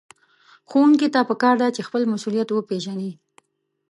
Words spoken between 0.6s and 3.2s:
ښوونکي ته پکار ده چې خپل مسؤليت وپېژني.